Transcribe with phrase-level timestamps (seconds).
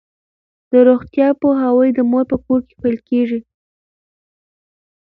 [0.71, 3.39] د روغتیا پوهاوی د مور په کور کې پیل کیږي.